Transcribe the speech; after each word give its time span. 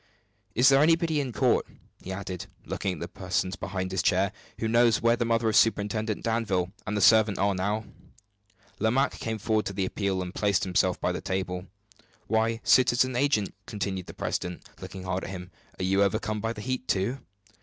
"Is 0.55 0.69
there 0.69 0.81
anybody 0.81 1.19
in 1.21 1.31
court," 1.31 1.67
he 2.01 2.11
added, 2.11 2.47
looking 2.65 2.93
at 2.93 2.99
the 3.01 3.07
persons 3.07 3.55
behind 3.55 3.91
his 3.91 4.01
chair, 4.01 4.31
"who 4.57 4.67
knows 4.67 4.99
where 4.99 5.15
the 5.15 5.25
mother 5.25 5.47
of 5.47 5.55
Superintendent 5.55 6.23
Danville 6.23 6.71
and 6.87 6.97
the 6.97 7.01
servant 7.01 7.37
are 7.37 7.53
now?" 7.53 7.85
Lomaque 8.79 9.19
came 9.19 9.37
forward 9.37 9.69
at 9.69 9.75
the 9.75 9.85
appeal, 9.85 10.23
and 10.23 10.33
placed 10.33 10.63
himself 10.63 10.99
by 10.99 11.11
the 11.11 11.21
table. 11.21 11.67
"Why, 12.25 12.61
citizen 12.63 13.15
agent!" 13.15 13.53
continued 13.67 14.07
the 14.07 14.15
president, 14.15 14.67
looking 14.81 15.03
hard 15.03 15.23
at 15.23 15.29
him, 15.29 15.51
"are 15.79 15.83
you 15.83 16.01
overcome 16.01 16.41
by 16.41 16.53
the 16.53 16.61
heat, 16.61 16.87
too?" 16.87 17.19